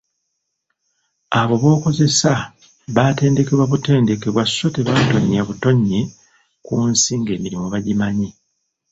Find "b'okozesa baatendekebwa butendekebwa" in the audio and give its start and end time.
1.61-4.43